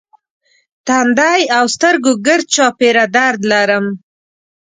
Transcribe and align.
تندی 0.87 1.41
او 1.57 1.65
سترګو 1.75 2.11
ګرد 2.27 2.45
چاپېره 2.55 3.05
درد 3.15 3.41
لرم. 3.51 3.85